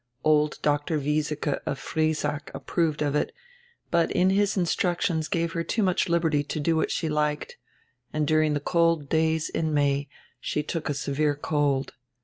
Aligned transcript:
Old 0.23 0.57
Dr. 0.63 0.97
Wiesike 0.97 1.59
of 1.67 1.77
Friesack 1.77 2.49
approved 2.55 3.03
of 3.03 3.13
it, 3.13 3.31
but 3.91 4.09
in 4.11 4.31
his 4.31 4.57
instructions 4.57 5.27
gave 5.27 5.51
her 5.51 5.63
too 5.63 5.83
much 5.83 6.09
liberty 6.09 6.41
to 6.41 6.59
do 6.59 6.75
what 6.75 6.89
she 6.89 7.07
liked, 7.07 7.55
and 8.11 8.25
during 8.25 8.55
die 8.55 8.61
cold 8.65 9.09
days 9.09 9.47
in 9.49 9.75
May 9.75 10.09
she 10.39 10.63
took 10.63 10.89
a 10.89 10.95
severe 10.95 11.35
cold. 11.35 11.93